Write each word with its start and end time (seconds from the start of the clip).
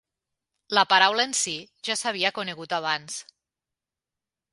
La 0.77 0.83
paraula 0.93 1.25
en 1.29 1.35
sí 1.39 1.53
ja 1.89 1.97
s'havia 2.03 2.31
conegut 2.39 2.73
abans. 2.79 3.19